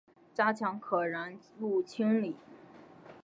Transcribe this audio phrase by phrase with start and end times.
[0.33, 2.35] 加强可燃物清理